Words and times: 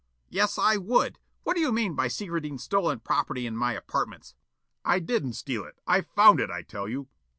"Yes, 0.29 0.57
I 0.57 0.77
would. 0.77 1.19
What 1.43 1.53
do 1.53 1.59
you 1.59 1.71
mean 1.71 1.93
by 1.93 2.07
secreting 2.07 2.57
stolen 2.57 3.01
property 3.01 3.45
in 3.45 3.55
my 3.55 3.73
apartments?" 3.73 4.33
"I 4.83 4.97
didn't 4.97 5.33
steal 5.33 5.63
it. 5.63 5.77
I 5.85 6.01
found 6.01 6.39
it, 6.39 6.49
I 6.49 6.63
tell 6.63 6.87
you." 6.89 7.07